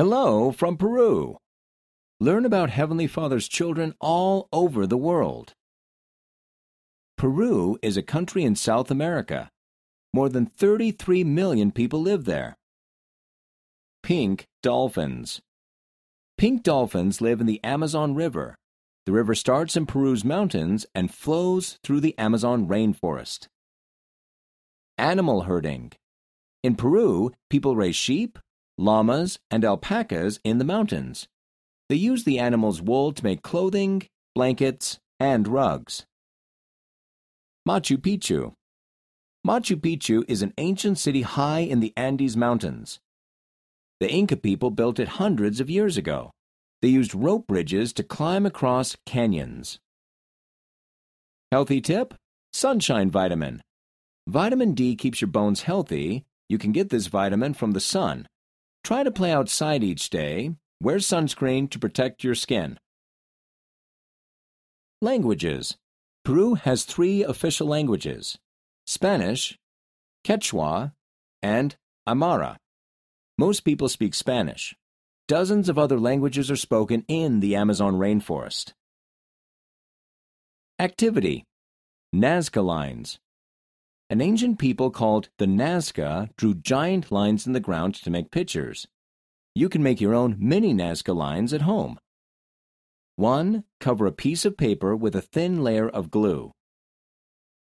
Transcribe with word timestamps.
Hello 0.00 0.50
from 0.50 0.78
Peru. 0.78 1.36
Learn 2.20 2.46
about 2.46 2.70
Heavenly 2.70 3.06
Father's 3.06 3.46
children 3.46 3.92
all 4.00 4.48
over 4.50 4.86
the 4.86 4.96
world. 4.96 5.52
Peru 7.18 7.78
is 7.82 7.98
a 7.98 8.02
country 8.02 8.42
in 8.42 8.56
South 8.56 8.90
America. 8.90 9.50
More 10.14 10.30
than 10.30 10.46
33 10.46 11.22
million 11.24 11.70
people 11.70 12.00
live 12.00 12.24
there. 12.24 12.56
Pink 14.02 14.46
dolphins. 14.62 15.42
Pink 16.38 16.62
dolphins 16.62 17.20
live 17.20 17.42
in 17.42 17.46
the 17.46 17.62
Amazon 17.62 18.14
River. 18.14 18.54
The 19.04 19.12
river 19.12 19.34
starts 19.34 19.76
in 19.76 19.84
Peru's 19.84 20.24
mountains 20.24 20.86
and 20.94 21.12
flows 21.12 21.78
through 21.84 22.00
the 22.00 22.16
Amazon 22.16 22.66
rainforest. 22.66 23.48
Animal 24.96 25.42
herding. 25.42 25.92
In 26.62 26.74
Peru, 26.74 27.32
people 27.50 27.76
raise 27.76 27.96
sheep, 27.96 28.38
llamas, 28.80 29.38
and 29.50 29.64
alpacas 29.64 30.40
in 30.42 30.58
the 30.58 30.64
mountains. 30.64 31.28
They 31.88 31.96
use 31.96 32.24
the 32.24 32.38
animals' 32.38 32.80
wool 32.80 33.12
to 33.12 33.24
make 33.24 33.42
clothing, 33.42 34.02
blankets, 34.34 34.98
and 35.18 35.46
rugs. 35.46 36.06
Machu 37.68 37.98
Picchu. 37.98 38.54
Machu 39.46 39.76
Picchu 39.76 40.24
is 40.28 40.42
an 40.42 40.54
ancient 40.58 40.98
city 40.98 41.22
high 41.22 41.60
in 41.60 41.80
the 41.80 41.92
Andes 41.96 42.36
Mountains. 42.36 43.00
The 44.00 44.10
Inca 44.10 44.36
people 44.36 44.70
built 44.70 44.98
it 44.98 45.08
hundreds 45.20 45.60
of 45.60 45.68
years 45.68 45.96
ago. 45.96 46.30
They 46.80 46.88
used 46.88 47.14
rope 47.14 47.46
bridges 47.46 47.92
to 47.94 48.02
climb 48.02 48.46
across 48.46 48.96
canyons. 49.04 49.78
Healthy 51.52 51.82
tip 51.82 52.14
Sunshine 52.52 53.10
Vitamin. 53.10 53.60
Vitamin 54.26 54.72
D 54.72 54.96
keeps 54.96 55.20
your 55.20 55.28
bones 55.28 55.62
healthy. 55.62 56.24
You 56.48 56.56
can 56.58 56.72
get 56.72 56.88
this 56.88 57.08
vitamin 57.08 57.54
from 57.54 57.72
the 57.72 57.80
sun. 57.80 58.26
Try 58.84 59.02
to 59.02 59.10
play 59.10 59.32
outside 59.32 59.84
each 59.84 60.10
day. 60.10 60.54
Wear 60.82 60.96
sunscreen 60.96 61.70
to 61.70 61.78
protect 61.78 62.24
your 62.24 62.34
skin. 62.34 62.78
Languages 65.02 65.76
Peru 66.24 66.54
has 66.54 66.84
three 66.84 67.22
official 67.22 67.66
languages 67.66 68.38
Spanish, 68.86 69.58
Quechua, 70.24 70.92
and 71.42 71.76
Aymara. 72.08 72.56
Most 73.38 73.60
people 73.60 73.88
speak 73.88 74.14
Spanish. 74.14 74.74
Dozens 75.28 75.68
of 75.68 75.78
other 75.78 75.98
languages 75.98 76.50
are 76.50 76.56
spoken 76.56 77.04
in 77.08 77.40
the 77.40 77.56
Amazon 77.56 77.94
rainforest. 77.94 78.72
Activity 80.78 81.44
Nazca 82.14 82.64
lines. 82.64 83.18
An 84.10 84.20
ancient 84.20 84.58
people 84.58 84.90
called 84.90 85.28
the 85.38 85.46
Nazca 85.46 86.30
drew 86.36 86.52
giant 86.52 87.12
lines 87.12 87.46
in 87.46 87.52
the 87.52 87.60
ground 87.60 87.94
to 87.94 88.10
make 88.10 88.32
pictures. 88.32 88.88
You 89.54 89.68
can 89.68 89.84
make 89.84 90.00
your 90.00 90.14
own 90.14 90.34
mini 90.36 90.74
Nazca 90.74 91.14
lines 91.14 91.52
at 91.52 91.62
home. 91.62 91.96
1. 93.14 93.62
Cover 93.78 94.06
a 94.06 94.12
piece 94.12 94.44
of 94.44 94.56
paper 94.56 94.96
with 94.96 95.14
a 95.14 95.22
thin 95.22 95.62
layer 95.62 95.88
of 95.88 96.10
glue. 96.10 96.50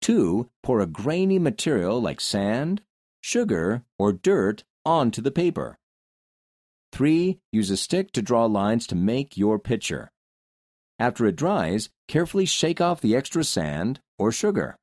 2. 0.00 0.48
Pour 0.62 0.80
a 0.80 0.86
grainy 0.86 1.38
material 1.38 2.00
like 2.00 2.22
sand, 2.22 2.80
sugar, 3.20 3.84
or 3.98 4.10
dirt 4.10 4.64
onto 4.86 5.20
the 5.20 5.30
paper. 5.30 5.76
3. 6.92 7.38
Use 7.52 7.68
a 7.68 7.76
stick 7.76 8.12
to 8.12 8.22
draw 8.22 8.46
lines 8.46 8.86
to 8.86 8.94
make 8.94 9.36
your 9.36 9.58
picture. 9.58 10.10
After 10.98 11.26
it 11.26 11.36
dries, 11.36 11.90
carefully 12.08 12.46
shake 12.46 12.80
off 12.80 13.02
the 13.02 13.14
extra 13.14 13.44
sand 13.44 14.00
or 14.18 14.32
sugar. 14.32 14.79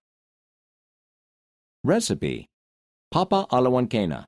Recipe 1.87 2.49
Papa 3.11 3.47
a 3.49 3.61
la 3.61 3.69
huancaina. 3.69 4.25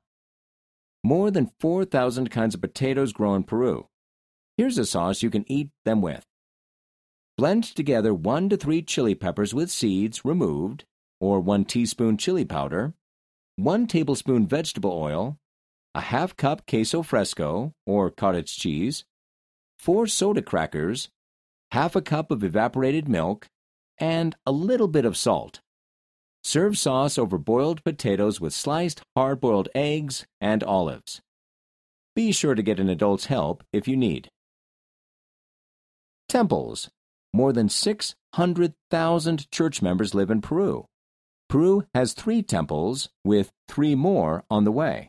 More 1.04 1.30
than 1.30 1.52
4,000 1.60 2.30
kinds 2.30 2.54
of 2.54 2.62
potatoes 2.62 3.12
grow 3.12 3.34
in 3.34 3.42
Peru. 3.42 3.86
Here's 4.56 4.78
a 4.78 4.86
sauce 4.86 5.22
you 5.22 5.28
can 5.28 5.44
eat 5.46 5.68
them 5.84 6.00
with. 6.00 6.24
Blend 7.36 7.64
together 7.64 8.14
1 8.14 8.48
to 8.48 8.56
3 8.56 8.80
chili 8.80 9.14
peppers 9.14 9.52
with 9.52 9.70
seeds 9.70 10.24
removed, 10.24 10.84
or 11.20 11.38
1 11.38 11.66
teaspoon 11.66 12.16
chili 12.16 12.46
powder, 12.46 12.94
1 13.56 13.86
tablespoon 13.86 14.46
vegetable 14.46 14.92
oil, 14.92 15.36
a 15.94 16.00
half 16.00 16.34
cup 16.38 16.66
queso 16.66 17.02
fresco, 17.02 17.74
or 17.84 18.10
cottage 18.10 18.56
cheese, 18.56 19.04
4 19.78 20.06
soda 20.06 20.40
crackers, 20.40 21.10
half 21.72 21.94
a 21.94 22.00
cup 22.00 22.30
of 22.30 22.42
evaporated 22.42 23.06
milk, 23.06 23.48
and 23.98 24.34
a 24.46 24.50
little 24.50 24.88
bit 24.88 25.04
of 25.04 25.14
salt. 25.14 25.60
Serve 26.42 26.78
sauce 26.78 27.18
over 27.18 27.38
boiled 27.38 27.84
potatoes 27.84 28.40
with 28.40 28.52
sliced 28.52 29.02
hard 29.14 29.40
boiled 29.40 29.68
eggs 29.74 30.26
and 30.40 30.64
olives. 30.64 31.20
Be 32.16 32.32
sure 32.32 32.54
to 32.54 32.62
get 32.62 32.80
an 32.80 32.88
adult's 32.88 33.26
help 33.26 33.62
if 33.72 33.86
you 33.86 33.96
need. 33.96 34.28
Temples. 36.28 36.88
More 37.32 37.52
than 37.52 37.68
600,000 37.68 39.50
church 39.50 39.82
members 39.82 40.14
live 40.14 40.30
in 40.30 40.40
Peru. 40.40 40.86
Peru 41.48 41.84
has 41.94 42.12
three 42.12 42.42
temples, 42.42 43.08
with 43.24 43.50
three 43.68 43.94
more 43.94 44.44
on 44.50 44.64
the 44.64 44.72
way. 44.72 45.08